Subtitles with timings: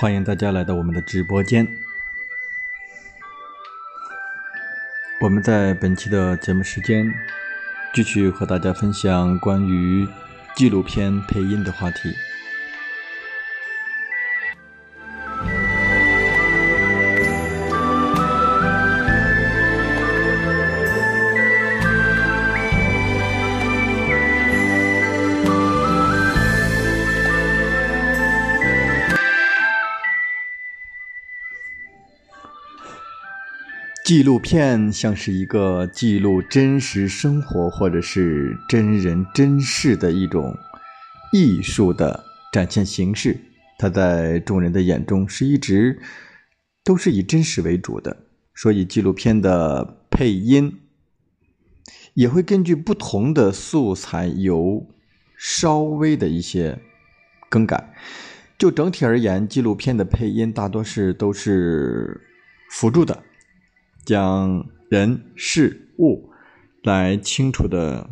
[0.00, 1.66] 欢迎大家来到我们的直播间。
[5.20, 7.12] 我们在本期的节目时间，
[7.92, 10.06] 继续和大家分享关于
[10.54, 12.14] 纪录片配音的话题。
[34.08, 40.56] 纪录片像是一个记录真实生活或者是真人真事的一种
[41.30, 43.38] 艺术的展现形式，
[43.78, 46.00] 它在众人的眼中是一直
[46.82, 48.16] 都是以真实为主的，
[48.54, 50.80] 所以纪录片的配音
[52.14, 54.86] 也会根据不同的素材有
[55.36, 56.78] 稍微的一些
[57.50, 57.94] 更改。
[58.56, 62.22] 就整体而言，纪录片的配音大多是都是
[62.70, 63.24] 辅助的。
[64.08, 66.30] 将人事物
[66.82, 68.08] 来清楚的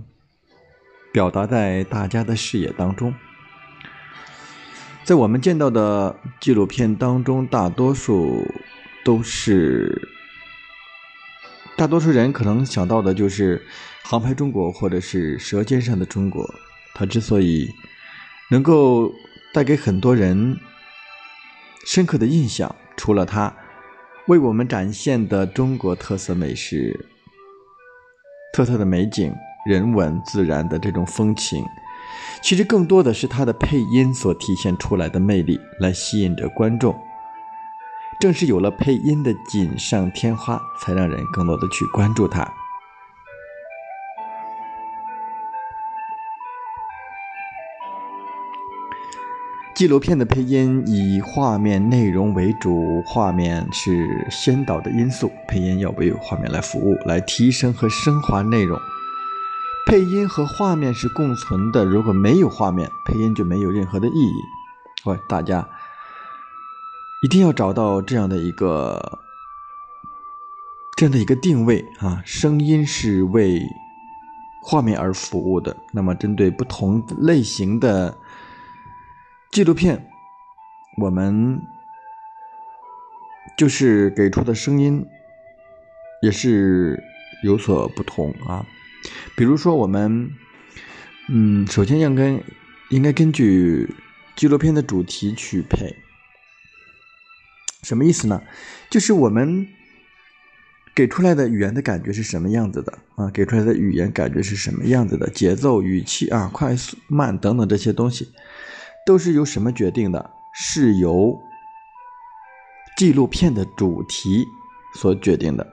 [1.10, 3.14] 表达在大家的视野当中，
[5.04, 8.46] 在我们见到的纪录片当中，大多数
[9.06, 10.06] 都是
[11.78, 13.58] 大多数人可能想到的就是
[14.06, 16.44] 《航拍中国》或者是《舌尖上的中国》，
[16.94, 17.70] 它之所以
[18.50, 19.10] 能够
[19.54, 20.58] 带给很多人
[21.87, 23.56] 深刻的印象，除了它。
[24.28, 26.99] 为我们展现的中国特色美食，
[28.52, 29.32] 特色的美景、
[29.64, 31.64] 人文、自然的这种风情。
[32.43, 36.93] 其实更多的是它的配音所体现出来的魅力，来吸引着观众。
[38.19, 42.52] 正是有了配音的锦上添花，才让人更多的去关注它。
[49.76, 58.81] 纪录片的配音以画面内容为主，画面是先导的因素，配音要为画面来服务，来提升和升华内容。
[59.84, 64.40] 配音和画面是共存的，如果没有画面，配音就没有任何的意义。
[65.05, 65.69] 喂，大家
[67.22, 69.19] 一定要找到这样的一个
[70.96, 72.22] 这样的一个定位啊！
[72.25, 73.61] 声音是为
[74.62, 75.76] 画面而服务的。
[75.93, 78.17] 那么，针对不同类型的。
[79.50, 80.06] 纪录片，
[80.98, 81.60] 我们
[83.56, 85.06] 就是给出的声音
[86.20, 87.02] 也是
[87.43, 88.66] 有所不同啊。
[89.37, 90.31] 比如说，我们
[91.28, 92.43] 嗯，首先要跟
[92.90, 93.94] 应该根据
[94.34, 95.96] 纪录片的主题去配，
[97.82, 98.43] 什么意思呢？
[98.90, 99.66] 就是我们
[100.94, 103.31] 给出来的语言的感觉是什么样子的啊？
[103.31, 105.31] 给出来的语言感觉是什么样子的？
[105.31, 108.28] 节奏、语气啊，快速、慢等等这些东西。
[109.06, 110.31] 都是由什么决定的？
[110.53, 111.41] 是由
[112.97, 114.49] 纪录片的主题
[114.94, 115.64] 所决定的。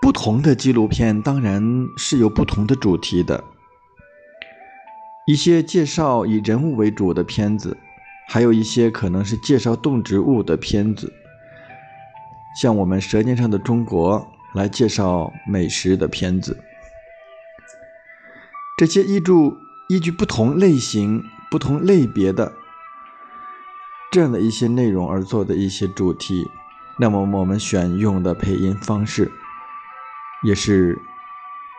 [0.00, 1.62] 不同的纪录片当然
[1.98, 3.44] 是有不同的主题的。
[5.26, 7.76] 一些介绍以人物为主的片子，
[8.26, 11.12] 还有一些可能是介绍动植物的片子，
[12.58, 14.18] 像我们《舌尖上的中国》
[14.58, 16.58] 来介绍美食的片子。
[18.78, 19.32] 这些依据
[19.88, 22.52] 依据不同类型、不同类别的
[24.12, 26.48] 这样的一些内容而做的一些主题，
[26.96, 29.32] 那么我们选用的配音方式
[30.44, 30.96] 也是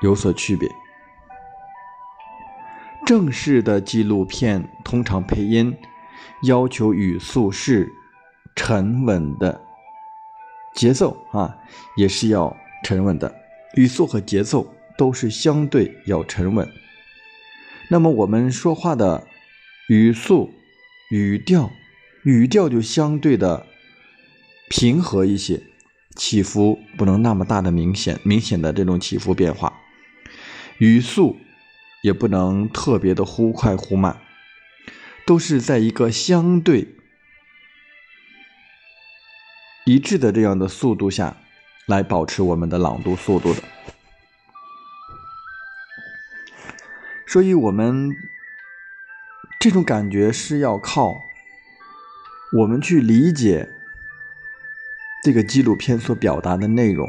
[0.01, 0.69] 有所区别。
[3.06, 5.74] 正式的纪录片通常配音
[6.44, 7.90] 要求语速是
[8.57, 9.62] 沉稳的，
[10.75, 11.56] 节奏啊
[11.96, 12.54] 也是要
[12.84, 13.34] 沉稳的，
[13.75, 14.68] 语速和节奏
[14.98, 16.69] 都是相对要沉稳。
[17.91, 19.27] 那么我们说话的
[19.88, 20.53] 语速、
[21.09, 21.71] 语调、
[22.24, 23.65] 语调就相对的
[24.69, 25.63] 平和一些，
[26.15, 29.74] 起伏不能那么大的明显、明显的这种起伏变化，
[30.77, 31.38] 语速
[32.03, 34.21] 也不能特别的忽快忽慢，
[35.25, 36.89] 都是在一个相对
[39.86, 41.38] 一致的这样的速度下
[41.88, 43.63] 来保持我们的朗读速度的。
[47.31, 48.17] 所以，我们
[49.59, 51.25] 这种感觉是要靠
[52.53, 53.69] 我们去理解
[55.24, 57.07] 这个纪录片所表达的内容，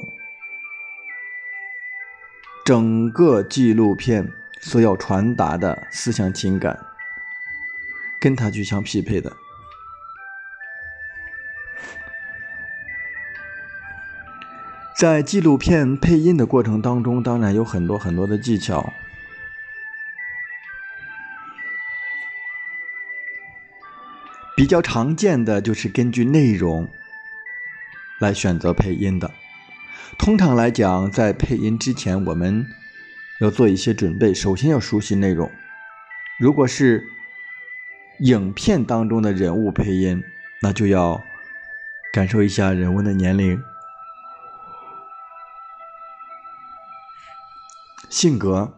[2.67, 6.79] 整个纪录片所要传达的思想情感，
[8.21, 9.35] 跟它去相匹配的。
[14.95, 18.93] 在纪录片配音的过程当中，当然有很多很多的技巧。
[24.61, 26.87] 比较常见的就是根据内容
[28.21, 29.33] 来选择配音的。
[30.19, 32.67] 通常来讲，在配音之前，我们
[33.41, 34.35] 要做一些准备。
[34.35, 35.51] 首先要熟悉内容。
[36.39, 37.03] 如果是
[38.19, 40.23] 影片当中的人物配音，
[40.61, 41.23] 那就要
[42.13, 43.63] 感受一下人物的年龄、
[48.11, 48.77] 性格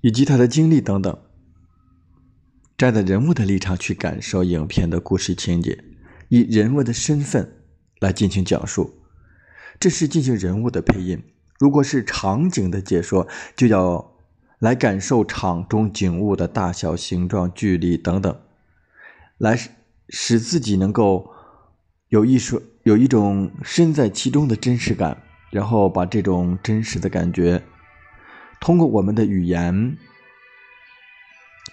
[0.00, 1.16] 以及他的经历等等。
[2.78, 5.82] 站在人物的立场去感受影片的故事情节，
[6.28, 7.56] 以人物的身份
[7.98, 8.94] 来进行讲述，
[9.80, 11.20] 这是进行人物的配音。
[11.58, 14.12] 如果是场景的解说，就要
[14.60, 18.40] 来感受场中景物的大小、形状、距离等等，
[19.38, 19.58] 来
[20.08, 21.32] 使自己能够
[22.10, 25.20] 有一说有一种身在其中的真实感，
[25.50, 27.60] 然后把这种真实的感觉
[28.60, 29.96] 通过我们的语言。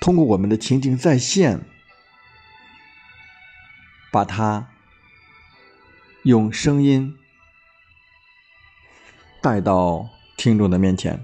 [0.05, 1.61] 通过我们的情景再现，
[4.11, 4.67] 把它
[6.21, 7.15] 用声音
[9.41, 10.07] 带到
[10.37, 11.19] 听众的面前。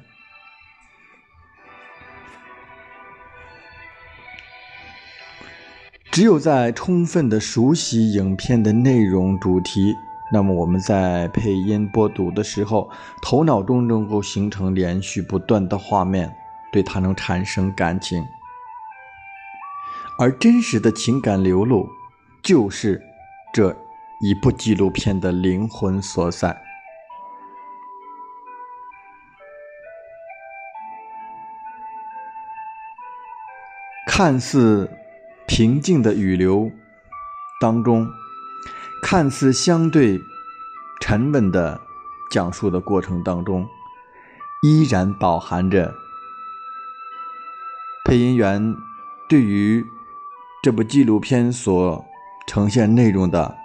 [6.10, 9.96] 只有在充分的熟悉影片的内容主题，
[10.34, 12.90] 那么我们在配音播读的时候，
[13.22, 16.36] 头脑中能够形成连续不断的画面，
[16.72, 18.26] 对它能产生感情。
[20.22, 21.90] 而真实的情感流露，
[22.44, 23.02] 就是
[23.52, 23.76] 这
[24.22, 26.62] 一部纪录片的灵魂所在。
[34.06, 34.92] 看似
[35.48, 36.70] 平静的雨流
[37.60, 38.08] 当中，
[39.02, 40.22] 看似相对
[41.00, 41.82] 沉稳的
[42.30, 43.68] 讲述的过程当中，
[44.62, 45.96] 依然饱含着
[48.06, 48.76] 配音员
[49.28, 49.84] 对于
[50.62, 52.06] 这部纪录片所
[52.46, 53.58] 呈现内容的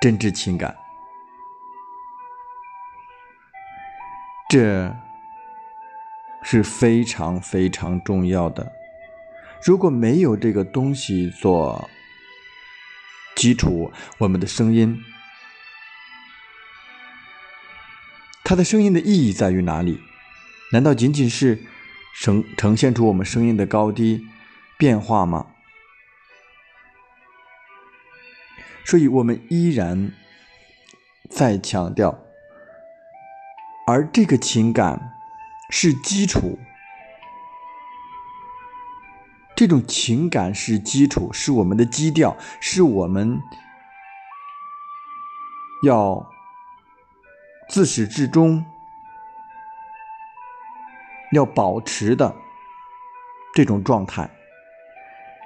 [0.00, 0.76] 真挚情感。
[4.48, 4.96] 这。
[6.42, 8.72] 是非常非常重要的。
[9.62, 11.88] 如果没有这个东西做
[13.36, 14.98] 基础，我们的声音，
[18.42, 20.00] 它的声音的意义在于哪里？
[20.72, 21.62] 难道仅仅是
[22.22, 24.26] 呈呈现出我们声音的高低
[24.80, 25.46] 变化吗？
[28.84, 30.10] 所以我们依然
[31.28, 32.18] 在强调，
[33.86, 35.14] 而这个情感。
[35.72, 36.58] 是基础，
[39.54, 43.40] 这种情感是基础，是我们的基调，是我们
[45.84, 46.28] 要
[47.68, 48.66] 自始至终
[51.30, 52.34] 要保持的
[53.54, 54.28] 这种状态。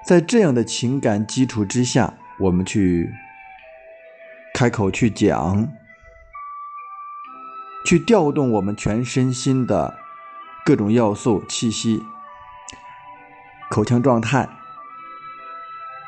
[0.07, 3.11] 在这样的情感基础之下，我们去
[4.55, 5.69] 开口去讲，
[7.87, 9.99] 去调动我们全身心的。
[10.67, 12.03] 各种要素、气息、
[13.71, 14.49] 口腔状态、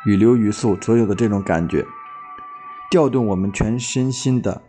[0.06, 1.84] 语流语速，所有的这种感觉，
[2.90, 4.62] 调动我们全身心的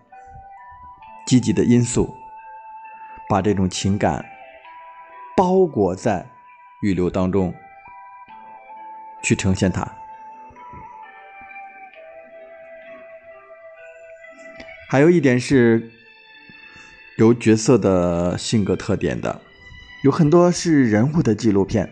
[1.25, 2.13] 积极的因素，
[3.29, 4.25] 把这种情感
[5.37, 6.27] 包裹在
[6.81, 7.55] 语流当中，
[9.27, 9.85] 去呈现它。
[14.87, 15.91] 还有一点是
[17.17, 19.41] 有角色的性格特点的。
[20.05, 21.91] 有很多是人物的纪录片，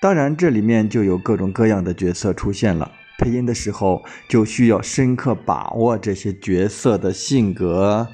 [0.00, 2.90] 当然这里面就有各种各样的角色出现了。
[3.16, 8.08] 配音的时候就需要深刻把握这些角色的性格、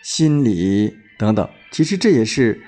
[0.00, 1.48] 心理等等。
[1.72, 2.62] 其实这也是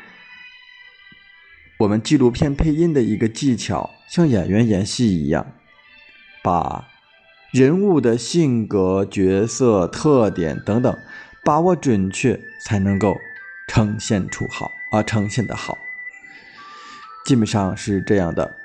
[1.78, 5.52] 我们纪录片配音的一个技巧，像演员演戏一样，
[6.42, 6.88] 把
[7.50, 10.98] 人物的性格、角色特点等等
[11.44, 13.18] 把握准确，才能够
[13.66, 14.72] 呈现出好。
[14.90, 15.78] 啊，呈现的好，
[17.24, 18.56] 基本上是这样的。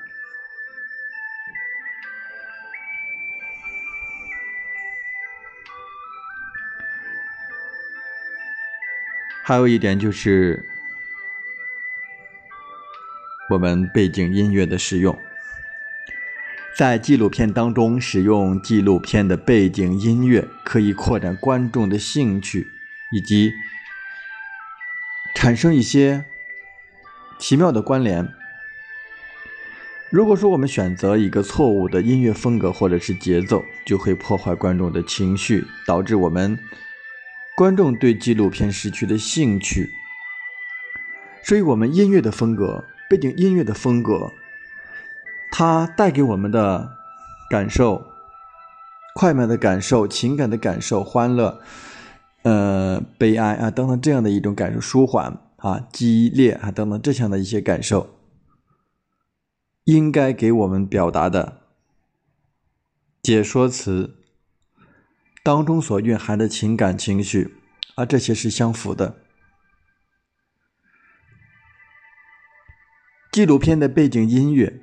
[9.42, 10.68] 还有一点就是，
[13.50, 15.18] 我们背景音乐的使用，
[16.76, 22.66] 在纪录片当中使用纪录片的背景音乐，可以扩展观众的兴趣
[23.12, 23.52] 以及。
[25.34, 26.24] 产生一些
[27.38, 28.28] 奇妙的关联。
[30.10, 36.58] 如果说我们选择一个错误的音乐风格或者是节奏，就会破坏观众的情绪，导致我们
[37.56, 39.90] 观众对纪录片失去了兴趣。
[41.44, 44.32] 所以，我们音乐的风格、背景音乐的风格，
[45.50, 46.90] 它带给我们的
[47.50, 48.04] 感受、
[49.14, 51.60] 快慢的感受、情感的感受、欢乐。
[52.42, 58.08] 呃，悲哀啊，等等这样的一种感受，舒缓啊，激烈啊，等等这样的一些感受，
[59.84, 61.58] 应该给我们表达的
[63.22, 64.14] 解说词
[65.42, 67.56] 当中所蕴含的情感情绪
[67.96, 69.16] 啊，这些是相符的。
[73.38, 74.80] 纪录片的背景音乐。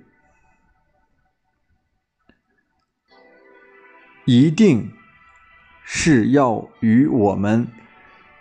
[4.23, 4.93] 一定。
[5.87, 7.67] 是要与我们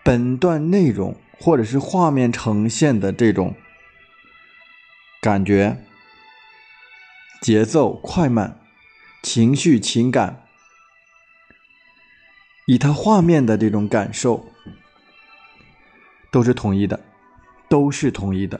[0.03, 3.55] 本段内容或者是画面呈现的这种
[5.21, 5.85] 感觉、
[7.43, 8.59] 节奏快慢、
[9.23, 10.47] 情绪情感，
[12.65, 14.47] 以它画面的这种感受
[16.31, 16.99] 都是统一的，
[17.69, 18.59] 都是统一的，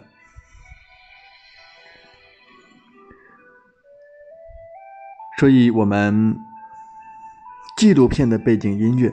[5.39, 6.41] 所以我们。
[7.77, 9.13] 纪录片的背景音乐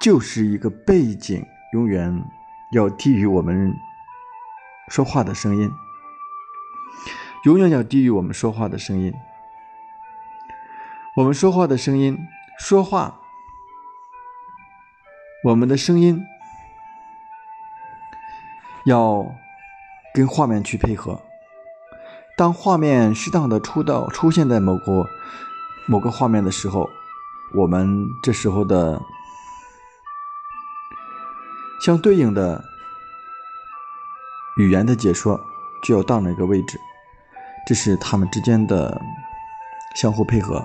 [0.00, 2.24] 就是一个背景，永远
[2.70, 3.76] 要低于我们
[4.86, 5.72] 说话的声音，
[7.42, 9.12] 永远要低于我们说话的声音。
[11.16, 12.16] 我们说话的声音，
[12.60, 13.20] 说话，
[15.46, 16.24] 我们的声音
[18.84, 19.34] 要
[20.14, 21.20] 跟画面去配合。
[22.40, 25.06] 当画面适当的出到出现在某个
[25.84, 26.88] 某个画面的时候。
[27.52, 29.02] 我们这时候的
[31.84, 32.64] 相对应的
[34.56, 35.38] 语言的解说
[35.82, 36.78] 就要到那个位置，
[37.66, 39.02] 这是他们之间的
[39.96, 40.64] 相互配合。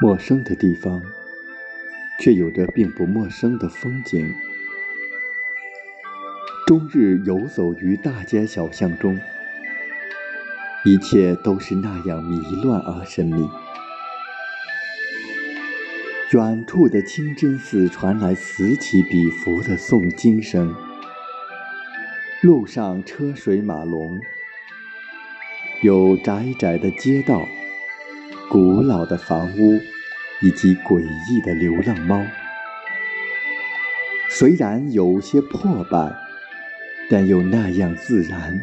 [0.00, 1.02] 陌生的地方，
[2.20, 4.32] 却有着并不陌生的风景。
[6.68, 9.18] 终日游走于大街小巷中，
[10.84, 13.48] 一切都是那样迷乱而神秘。
[16.30, 20.72] 远处的清真寺传来此起彼伏的诵经声，
[22.42, 24.20] 路上车水马龙，
[25.82, 27.48] 有窄窄的街道。
[28.50, 29.78] 古老的房屋，
[30.40, 32.24] 以及诡异的流浪猫，
[34.30, 36.14] 虽然有些破败，
[37.10, 38.58] 但又那样自然。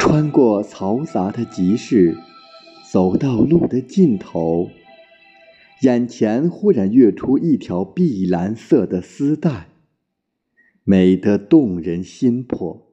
[0.00, 2.16] 穿过嘈杂的集市，
[2.90, 4.70] 走到路的尽头，
[5.82, 9.68] 眼前忽然跃出一条碧蓝色的丝带，
[10.82, 12.89] 美得动人心魄。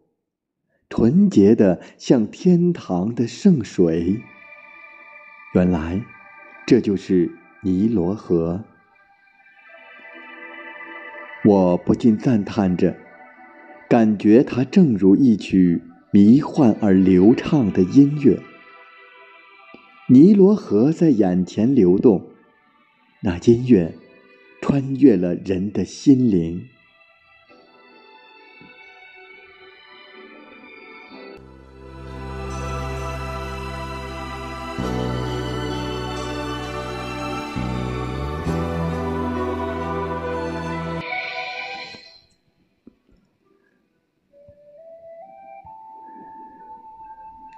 [0.89, 4.21] 纯洁的像天堂的圣水，
[5.54, 6.02] 原来
[6.65, 7.30] 这就是
[7.62, 8.63] 尼罗河。
[11.43, 12.95] 我不禁赞叹着，
[13.89, 18.39] 感觉它正如一曲迷幻而流畅的音乐。
[20.10, 22.30] 尼罗河在眼前流动，
[23.23, 23.93] 那音乐
[24.62, 26.69] 穿越了人的心灵。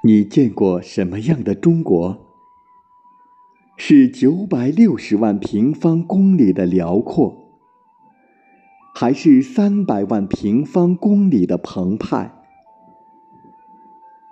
[0.09, 2.25] 你见过什么样的中国？
[3.77, 7.51] 是九百六十万平方公里的辽阔，
[8.95, 12.33] 还是三百万平方公里的澎湃？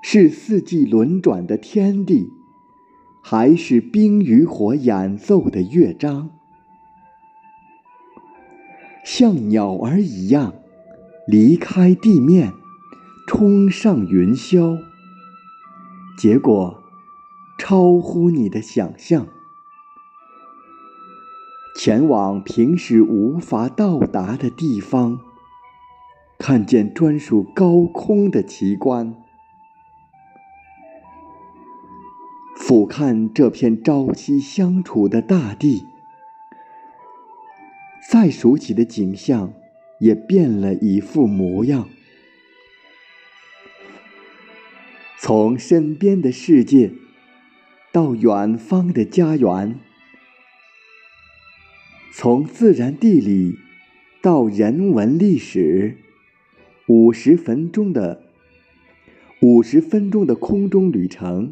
[0.01, 2.31] 是四季轮转的天地，
[3.21, 6.31] 还是冰与火演奏的乐章？
[9.03, 10.55] 像鸟儿一样，
[11.27, 12.51] 离开地面，
[13.27, 14.86] 冲上云霄。
[16.17, 16.81] 结果
[17.59, 19.27] 超乎你的想象，
[21.75, 25.19] 前往平时无法到达的地方，
[26.39, 29.13] 看见专属高空的奇观。
[32.55, 35.85] 俯瞰这片朝夕相处的大地，
[38.09, 39.53] 再熟悉的景象
[39.99, 41.87] 也变了一副模样。
[45.27, 46.89] 从身边的世界
[47.91, 49.77] 到远方的家园，
[52.13, 53.57] 从自然地理
[54.21, 55.97] 到人文历史，
[56.87, 58.23] 五十分钟的
[59.41, 61.51] 五十分钟的空中旅程，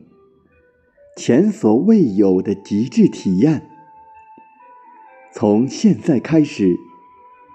[1.17, 3.67] 前所未有的极致体验。
[5.33, 6.77] 从现在开始，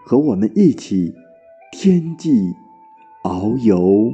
[0.04, 1.14] 和我们一起
[1.72, 2.52] 天际
[3.22, 4.12] 遨游。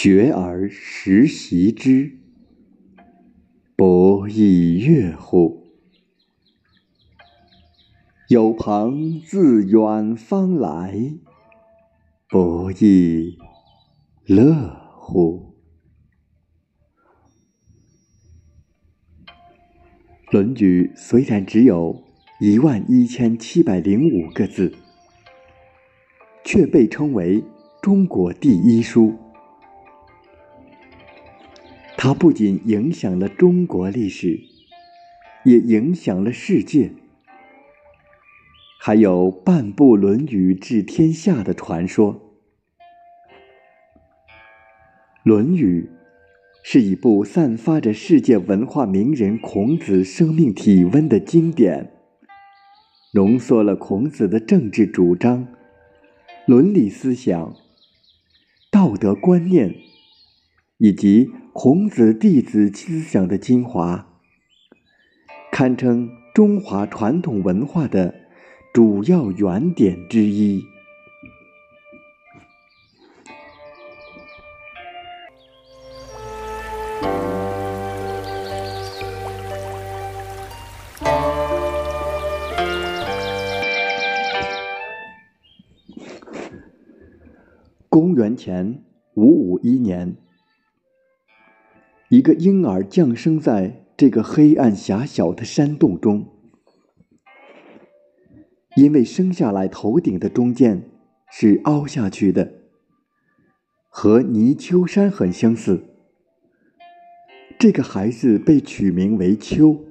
[0.00, 2.20] 学而时习之，
[3.74, 5.64] 不亦说乎？
[8.28, 10.94] 有朋自远方来，
[12.28, 13.38] 不亦
[14.24, 14.54] 乐
[15.00, 15.56] 乎？
[20.30, 22.04] 《论语》虽然只有
[22.40, 24.72] 一万一千七百零五个字，
[26.44, 27.42] 却被称为
[27.82, 29.18] 中国第一书。
[32.00, 34.38] 它不仅影响了中国历史，
[35.44, 36.92] 也影响了世界。
[38.80, 42.14] 还有半部《论语》治天下的传说，
[45.24, 45.90] 《论语》
[46.62, 51.90] 是一部散发着世界文化名人孔子生命体温的经典，
[53.14, 55.48] 浓缩了孔子的政治主张、
[56.46, 57.56] 伦理思想、
[58.70, 59.74] 道德观念。
[60.78, 64.06] 以及孔子弟子思想的精华，
[65.50, 68.14] 堪称中华传统文化的
[68.72, 70.64] 主要原点之一。
[87.88, 90.16] 公元前五五一年。
[92.10, 96.26] 一个婴儿降生在这个黑暗狭小的山洞中，
[98.76, 100.88] 因为生下来头顶的中间
[101.30, 102.54] 是凹下去的，
[103.90, 105.84] 和泥鳅山很相似。
[107.58, 109.84] 这个孩子被取名为丘，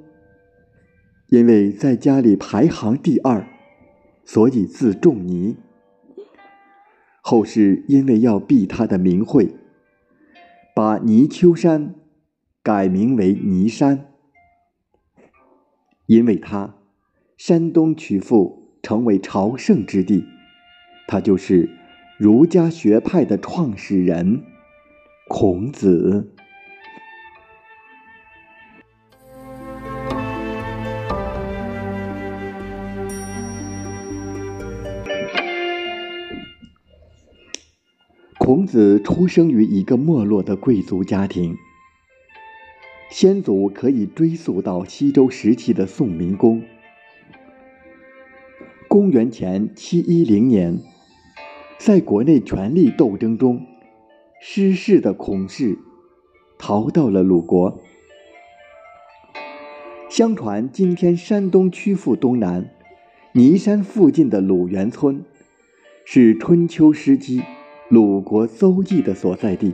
[1.27, 3.47] 因为在家里排行第二，
[4.25, 5.55] 所以自仲尼。
[7.21, 9.53] 后世因为要避他的名讳，
[10.73, 11.93] 把泥鳅山。
[12.67, 14.07] 改名为尼山，
[16.05, 16.75] 因为他
[17.37, 20.25] 山东曲阜成为朝圣之地，
[21.07, 21.69] 他就是
[22.17, 24.43] 儒家学派的创始人
[25.29, 26.33] 孔子。
[38.37, 41.55] 孔子出生于一个没落的贵族家庭。
[43.09, 46.61] 先祖可以追溯到西周时期的宋明公。
[48.87, 50.79] 公元前七一零年，
[51.77, 53.65] 在国内权力斗争中
[54.41, 55.77] 失势的孔氏
[56.57, 57.79] 逃到了鲁国。
[60.09, 62.69] 相传，今天山东曲阜东南
[63.33, 65.23] 尼山附近的鲁元村，
[66.05, 67.41] 是春秋时期
[67.89, 69.73] 鲁国邹邑的所在地。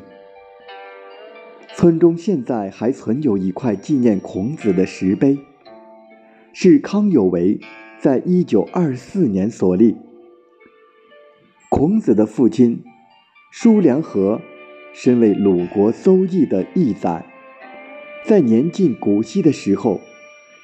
[1.75, 5.39] 村中现在还存有一块纪念孔子的石碑，
[6.53, 7.59] 是康有为
[7.99, 9.97] 在一九二四年所立。
[11.69, 12.83] 孔子的父亲
[13.51, 14.39] 叔梁纥，
[14.93, 17.25] 身为鲁国邹邑的邑宰，
[18.23, 19.99] 在年近古稀的时候，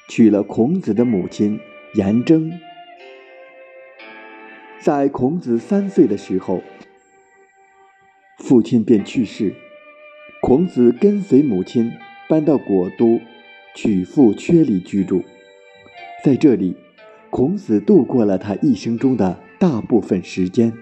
[0.08, 1.58] 娶了孔子的母亲
[1.94, 2.52] 颜征。
[4.78, 6.62] 在孔子三岁的时候，
[8.38, 9.52] 父亲便去世，
[10.42, 11.92] 孔子跟随母亲
[12.26, 13.20] 搬到国都
[13.74, 15.22] 曲阜阙里居住，
[16.24, 16.74] 在这里，
[17.28, 20.72] 孔子度过了他一生中的大部分时间。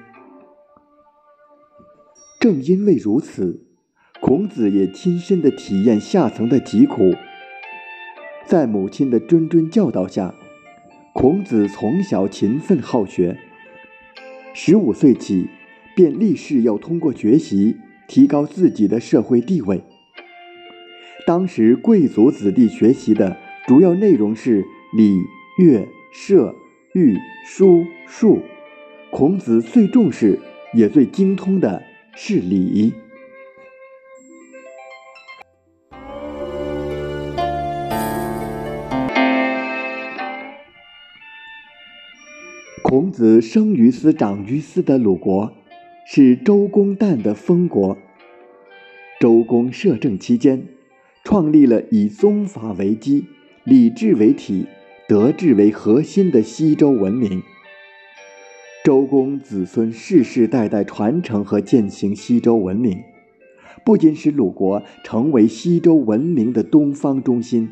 [2.39, 3.67] 正因为如此，
[4.21, 7.13] 孔子也亲身的体验下层的疾苦。
[8.47, 10.33] 在母亲的谆谆教导下，
[11.13, 13.37] 孔子从小勤奋好学。
[14.55, 15.49] 十五岁起，
[15.97, 17.77] 便立誓要通过学习
[18.09, 19.85] 提高自己的社会地位。
[21.27, 24.65] 当时贵族子弟学习的主要内容是
[24.97, 25.21] 礼、
[25.59, 26.55] 乐、射、
[26.95, 28.43] 御、书、数，
[29.11, 30.41] 孔子最重视
[30.73, 31.83] 也最精通的
[32.17, 32.95] 是礼。
[42.83, 45.53] 孔子生于斯，长于斯的鲁国，
[46.11, 47.99] 是周公旦的封国。
[49.21, 50.65] 周公摄政期间，
[51.23, 53.27] 创立了以宗法为基、
[53.63, 54.65] 礼制为体、
[55.07, 57.43] 德治为核心的西周文明。
[58.83, 63.03] 周公子孙世世代代传承和践行西周文明，
[63.85, 67.69] 不仅使鲁国成为西周文明的东方中心。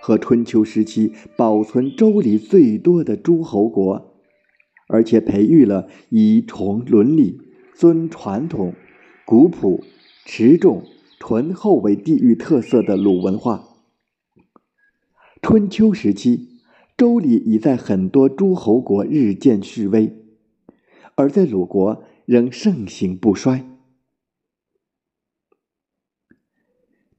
[0.00, 4.07] 和春秋时期保存周礼最多的诸侯国，
[4.88, 7.40] 而且培育了以崇伦理、
[7.74, 8.74] 尊传统、
[9.24, 9.84] 古朴、
[10.24, 10.82] 持重、
[11.20, 13.64] 醇厚为地域特色的鲁文化。
[15.40, 16.48] 春秋时期，
[16.96, 20.12] 周礼已在很多诸侯国日渐式微，
[21.14, 23.64] 而在鲁国仍盛行不衰。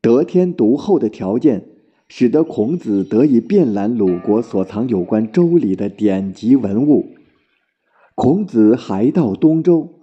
[0.01, 1.69] 得天独厚的条件。
[2.11, 7.05] 使得孔子得以遍览鲁国所藏有关周礼的典籍文物。
[8.21, 9.93] 孔子还到东周，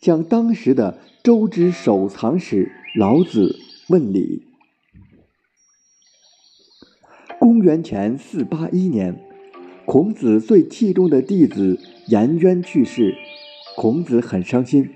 [0.00, 3.54] 向当时的周之守藏史老子
[3.90, 4.46] 问礼。
[7.38, 9.20] 公元前四八一年，
[9.84, 13.14] 孔子最器重的弟子颜渊去世，
[13.76, 14.88] 孔子很伤心。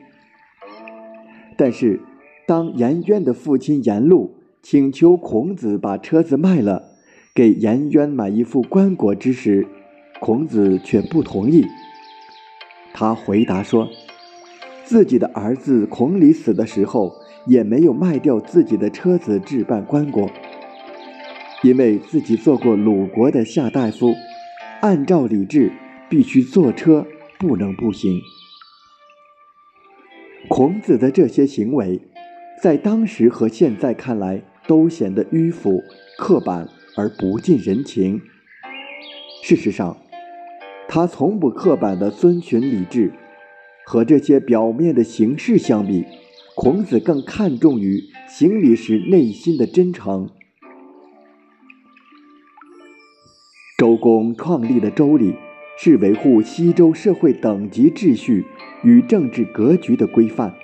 [1.58, 2.00] 但是，
[2.46, 4.36] 当颜渊的父亲颜路。
[4.62, 6.90] 请求孔子把车子卖了，
[7.34, 9.66] 给颜渊买一副棺椁之时，
[10.20, 11.66] 孔子却不同意。
[12.92, 13.88] 他回答说
[14.84, 17.14] ：“自己的儿子孔鲤死的时候，
[17.46, 20.28] 也没有卖掉自己的车子置办棺椁，
[21.62, 24.14] 因为自己做过鲁国的夏大夫，
[24.80, 25.72] 按照礼制，
[26.08, 27.06] 必须坐车，
[27.38, 28.20] 不能步行。”
[30.48, 32.00] 孔子的这些行为，
[32.62, 35.82] 在当时和现在看来，都显得迂腐、
[36.18, 38.20] 刻板而不近人情。
[39.42, 39.96] 事实上，
[40.92, 43.12] 他从不刻板地遵循礼制。
[43.86, 46.04] 和这些表面的形式相比，
[46.56, 50.28] 孔子更看重于行礼时内心的真诚。
[53.78, 55.34] 周公创立的周礼，
[55.78, 58.44] 是维护西周社会等级秩序
[58.82, 60.54] 与政治格局的规范。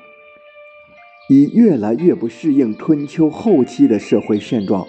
[1.28, 4.86] 已越来越不适应春秋后期的社会现状。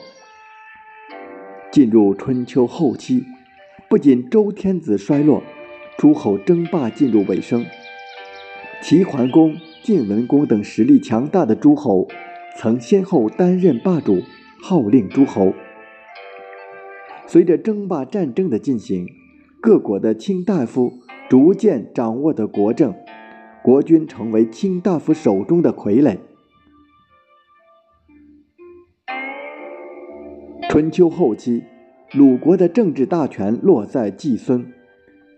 [1.71, 3.23] 进入春秋后期，
[3.89, 5.41] 不仅周天子衰落，
[5.97, 7.65] 诸侯争霸进入尾声。
[8.82, 12.06] 齐桓公、晋文公等实力强大的诸侯，
[12.58, 14.21] 曾先后担任霸主，
[14.62, 15.54] 号令诸侯。
[17.28, 19.08] 随着争霸战争的进行，
[19.62, 20.91] 各国的卿大夫
[21.30, 22.93] 逐渐掌握的国政，
[23.63, 26.17] 国君成为卿大夫手中的傀儡。
[30.69, 31.63] 春秋后期，
[32.13, 34.72] 鲁国的政治大权落在季孙、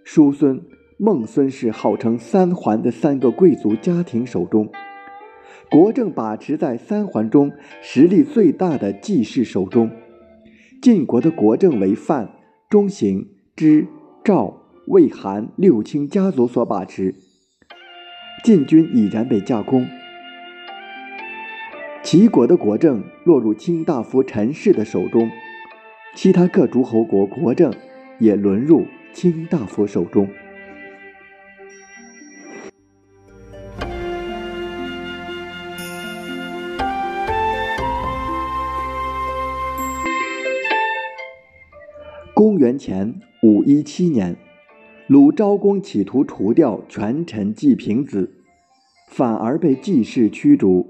[0.03, 0.62] 叔孙、
[0.97, 4.69] 孟孙氏号称三桓的三个贵族家庭手中，
[5.71, 7.51] 国政把持在三桓中
[7.82, 9.89] 实力最大的季氏手中。
[10.79, 12.29] 晋国的国政为范、
[12.69, 13.88] 中行、支、
[14.23, 17.15] 赵、魏、韩六卿家族所把持，
[18.43, 19.88] 晋军已然被架空。
[22.03, 25.29] 齐国的国政落入卿大夫陈氏的手中，
[26.15, 27.74] 其他各诸侯国国政
[28.19, 30.28] 也沦入卿大夫手中。
[42.34, 44.36] 公元前五一七年，
[45.08, 48.32] 鲁昭公企图除掉权臣季平子，
[49.10, 50.86] 反而被季氏驱逐。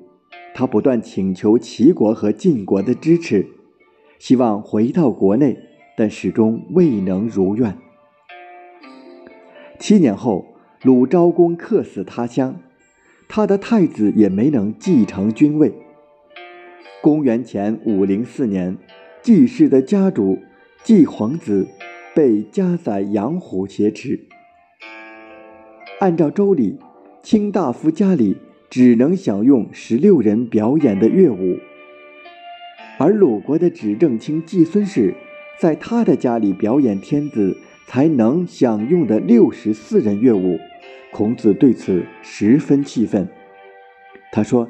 [0.56, 3.48] 他不断请求齐国和晋国的支持，
[4.20, 5.58] 希望回到国内，
[5.98, 7.76] 但始终未能如愿。
[9.80, 10.46] 七年后，
[10.84, 12.62] 鲁昭公客死他乡，
[13.28, 15.74] 他的太子也没能继承君位。
[17.02, 18.78] 公元前五零四年，
[19.24, 20.38] 季氏的家主
[20.84, 21.68] 季皇子。
[22.16, 24.20] 被加在阳虎挟持。
[26.00, 26.78] 按照周礼，
[27.24, 28.36] 卿大夫家里
[28.70, 31.58] 只能享用十六人表演的乐舞，
[33.02, 35.16] 而鲁国的执政卿季孙氏
[35.58, 37.56] 在他的家里表演天子
[37.88, 40.60] 才能享用的六十四人乐舞。
[41.14, 43.30] 孔子对此十分气愤，
[44.34, 44.70] 他说：“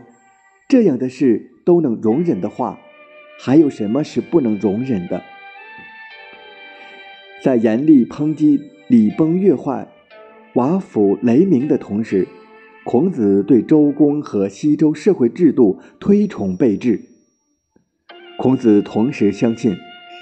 [0.70, 2.80] 这样的事都能容忍的话，
[3.40, 5.24] 还有什么是不能容忍的？”
[7.44, 9.88] 在严厉抨击礼崩乐坏、
[10.54, 12.28] 瓦釜雷鸣的同时，
[12.86, 17.02] 孔子对周公和西周社会制度推崇备至。
[18.40, 19.76] 孔子同时相信，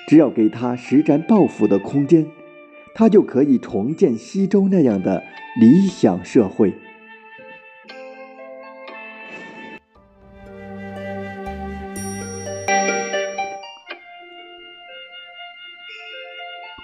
[0.07, 2.25] 只要给他施展抱负的空间，
[2.95, 5.23] 他就可以重建西周那样的
[5.61, 6.73] 理想社会。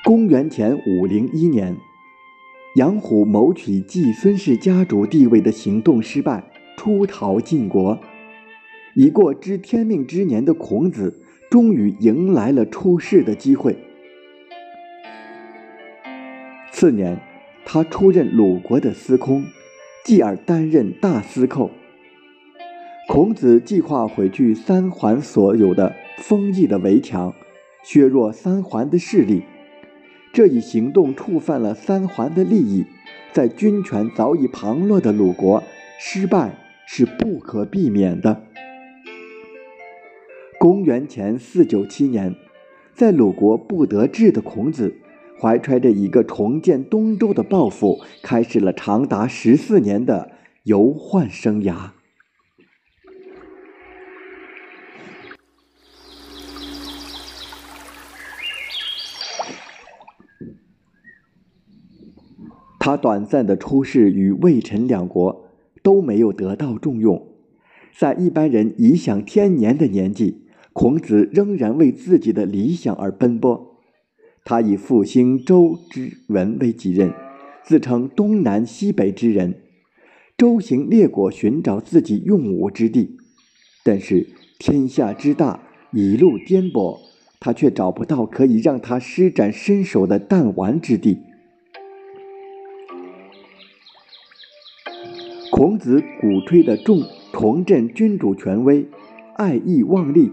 [0.05, 1.75] 公元前五零一年，
[2.75, 6.43] 杨虎谋取季孙氏家主地位的行动失败，
[6.77, 7.99] 出逃晋国。
[8.95, 11.22] 已过知天命之年的孔子，
[11.53, 13.77] 终于迎来了出世的机会。
[16.71, 17.19] 次年，
[17.63, 19.45] 他出任鲁国的司空，
[20.03, 21.69] 继而担任大司寇。
[23.07, 27.31] 孔子计划毁去三桓所有的封邑的围墙，
[27.83, 29.43] 削弱三桓的势力。
[30.33, 32.83] 这一行动触犯了三桓的利益，
[33.31, 35.61] 在军权早已旁落的鲁国，
[35.99, 38.41] 失败是不可避免的。
[40.63, 42.37] 公元前四九七年，
[42.93, 44.95] 在鲁国不得志的孔子，
[45.37, 50.31] 怀揣着一个重建东周的抱负，开始了长达十四年的
[50.63, 51.89] 游宦生涯。
[62.79, 65.45] 他短暂的出仕与魏、陈两国
[65.81, 67.27] 都没有得到重用，
[67.93, 70.42] 在一般人颐享天年的年纪，
[70.73, 73.77] 孔子仍然为自己的理想而奔波。
[74.43, 77.13] 他以复兴周之文为己任，
[77.63, 79.61] 自称东南西北之人，
[80.35, 83.17] 周行列国寻找自己用武之地。
[83.85, 84.27] 但是
[84.59, 86.99] 天下之大，一路颠簸，
[87.39, 91.19] 他却找不到可以让他施展身手的弹丸之地。
[95.51, 98.87] 孔子鼓吹的重重振君主权威、
[99.35, 100.31] 爱义忘利、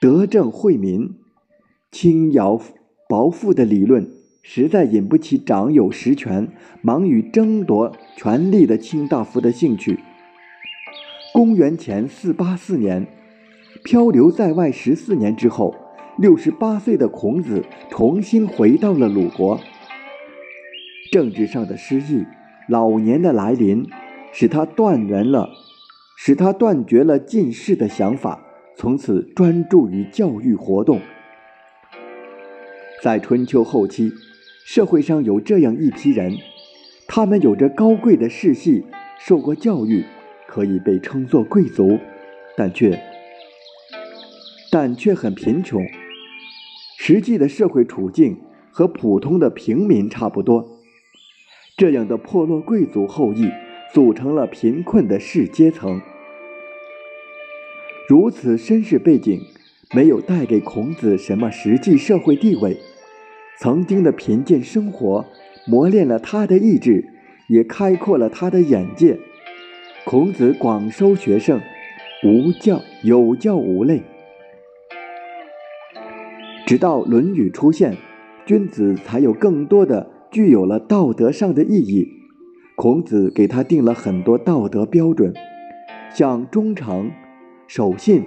[0.00, 1.14] 德政惠民、
[1.92, 2.58] 轻徭
[3.06, 4.10] 薄赋的理论，
[4.40, 9.98] 实在引不起掌有实权、忙于争夺权力的卿大夫的兴趣。
[11.34, 13.06] 公元前四八四年，
[13.84, 15.74] 漂流在外十四年之后，
[16.16, 19.60] 六十八岁的孔子重新回到了鲁国。
[21.12, 22.24] 政治上的失意，
[22.70, 23.86] 老年的来临。
[24.32, 25.50] 使他断然了，
[26.16, 28.40] 使他断绝了进士的想法，
[28.76, 31.00] 从此专注于教育活动。
[33.02, 34.12] 在春秋后期，
[34.64, 36.36] 社会上有这样一批人，
[37.06, 38.84] 他们有着高贵的世系，
[39.18, 40.04] 受过教育，
[40.46, 41.98] 可以被称作贵族，
[42.56, 43.00] 但却
[44.70, 45.84] 但却很贫穷，
[46.98, 48.40] 实际的社会处境
[48.70, 50.66] 和普通的平民差不多。
[51.76, 53.50] 这样的破落贵族后裔。
[53.92, 56.00] 组成了贫困的士阶层。
[58.10, 59.40] 如此身世背景，
[59.94, 62.76] 没有带给孔子什么实际社会地位。
[63.60, 65.24] 曾经的贫贱生活，
[65.64, 67.04] 磨练了他的意志，
[67.48, 69.16] 也开阔了他的眼界。
[70.04, 71.60] 孔子广收学生，
[72.24, 74.02] 无教有教无类。
[76.66, 77.96] 直到《论语》出现，
[78.44, 82.08] 君子才有更多的具有了道德上的意义。
[82.74, 85.32] 孔子给他定了很多道德标准，
[86.12, 87.12] 像忠诚、
[87.72, 88.24] 守信、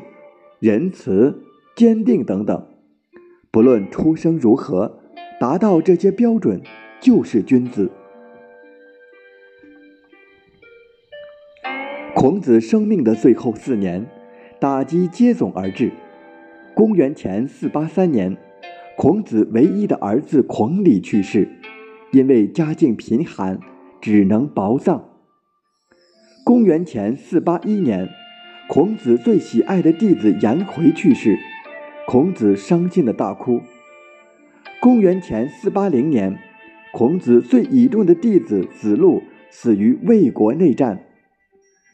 [0.62, 1.44] 仁慈、
[1.76, 2.66] 坚定等等。
[3.52, 5.02] 不论出生如何，
[5.38, 6.62] 达到这些标准
[7.02, 7.92] 就是君子。
[12.16, 14.06] 孔子生命的最后四年，
[14.62, 15.92] 打击接踵而至。
[16.74, 18.38] 公元前四八三年，
[18.96, 21.50] 孔子唯一的儿子孔鲤去世，
[22.14, 23.60] 因为家境贫寒，
[24.00, 25.04] 只能薄葬。
[26.46, 28.08] 公元前四八一年，
[28.70, 31.38] 孔子最喜爱的弟子颜回去世，
[32.08, 33.62] 孔子伤心的大哭。
[34.82, 36.40] 公元前四八零年，
[36.94, 41.04] 孔子最倚重的弟子子路死于魏国内战，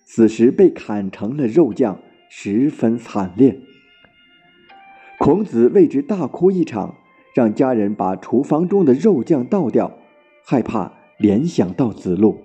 [0.05, 1.99] 死时被砍成了肉酱，
[2.29, 3.59] 十分惨烈。
[5.17, 6.95] 孔子为之大哭一场，
[7.33, 9.97] 让家人把厨房中的肉酱倒掉，
[10.45, 12.43] 害怕联想到子路。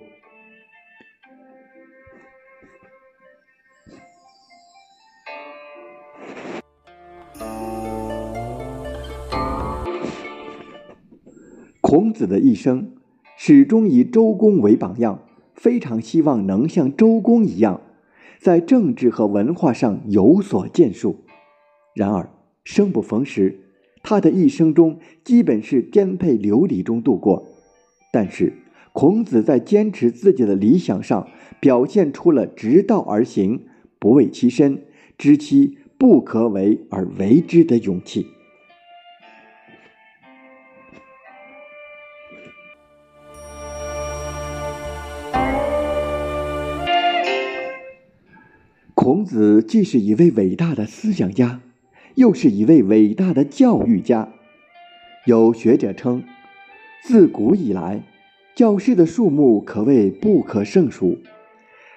[11.87, 12.93] 孔子的一生
[13.37, 15.19] 始终以周公为榜样，
[15.53, 17.79] 非常希望能像周公一样，
[18.39, 21.17] 在政治和文化上有所建树。
[21.93, 22.27] 然而
[22.63, 23.59] 生不逢时，
[24.01, 27.45] 他的一生中基本是颠沛流离中度过。
[28.11, 28.53] 但是
[28.91, 31.27] 孔子在坚持自己的理想上，
[31.59, 33.67] 表现出了直道而行、
[33.99, 34.81] 不为其身、
[35.19, 38.25] 知其不可为而为之的勇气。
[49.75, 51.59] 既是一位伟大的思想家，
[52.13, 54.31] 又是一位伟大的教育家。
[55.25, 56.23] 有学者称，
[57.03, 58.05] 自古以来，
[58.55, 61.17] 教师的数目可谓不可胜数。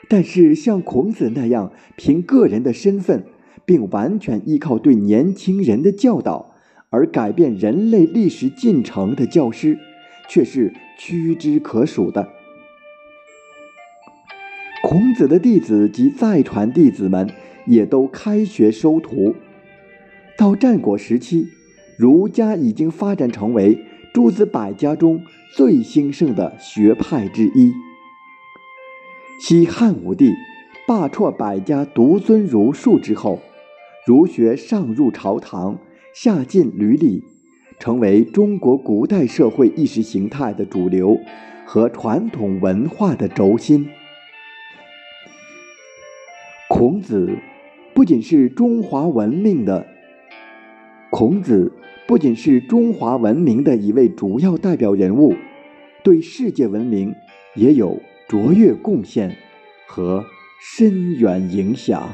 [0.09, 3.23] 但是，像孔子那样凭个人的身份，
[3.65, 6.57] 并完全依靠对年轻人的教导
[6.91, 9.79] 而改变人类历史进程的教师，
[10.29, 12.29] 却是屈指可数的。
[14.83, 17.31] 孔子的弟子及再传弟子们
[17.69, 19.37] 也都开学收徒。
[20.37, 21.47] 到战国时期，
[21.97, 23.79] 儒家已经发展成为
[24.13, 25.21] 诸子百家中
[25.55, 27.73] 最兴盛的学派之一。
[29.41, 30.33] 西汉武帝
[30.87, 33.41] 罢黜百家，独尊儒术之后，
[34.07, 35.79] 儒学上入朝堂，
[36.15, 37.23] 下进闾里，
[37.79, 41.17] 成为中国古代社会意识形态的主流
[41.65, 43.89] 和传统文化的轴心。
[46.69, 47.37] 孔子
[47.99, 49.85] 不仅是中华文明的
[51.11, 51.73] 孔子
[52.07, 55.35] 不仅是中华文明的一位主要代表人物，
[56.05, 57.13] 对世界文明
[57.57, 59.37] 也有卓越贡献
[59.89, 60.25] 和
[60.61, 62.09] 深远影响。